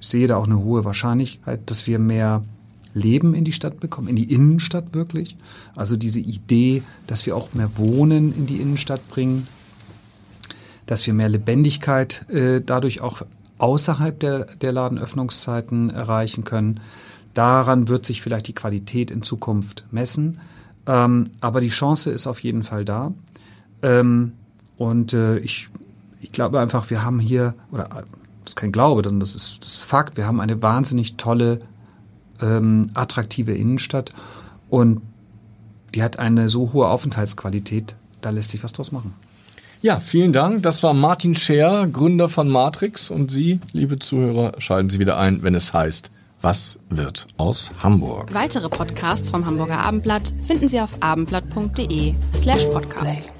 [0.00, 2.42] sehe da auch eine hohe Wahrscheinlichkeit, dass wir mehr
[2.94, 5.36] Leben in die Stadt bekommen, in die Innenstadt wirklich.
[5.74, 9.46] Also diese Idee, dass wir auch mehr Wohnen in die Innenstadt bringen,
[10.86, 13.20] dass wir mehr Lebendigkeit äh, dadurch auch
[13.58, 16.80] außerhalb der, der Ladenöffnungszeiten erreichen können.
[17.34, 20.38] Daran wird sich vielleicht die Qualität in Zukunft messen.
[20.86, 23.12] Ähm, aber die Chance ist auf jeden Fall da.
[23.82, 24.32] Ähm,
[24.78, 25.68] und äh, ich,
[26.26, 28.04] ich glaube einfach, wir haben hier, oder das
[28.48, 31.60] ist kein Glaube, sondern das ist, das ist Fakt, wir haben eine wahnsinnig tolle
[32.42, 34.12] ähm, attraktive Innenstadt
[34.68, 35.02] und
[35.94, 39.14] die hat eine so hohe Aufenthaltsqualität, da lässt sich was draus machen.
[39.82, 40.64] Ja, vielen Dank.
[40.64, 43.10] Das war Martin Scher, Gründer von Matrix.
[43.10, 46.10] Und Sie, liebe Zuhörer, schalten Sie wieder ein, wenn es heißt,
[46.40, 48.34] was wird aus Hamburg?
[48.34, 53.30] Weitere Podcasts vom Hamburger Abendblatt finden Sie auf abendblatt.de slash podcast.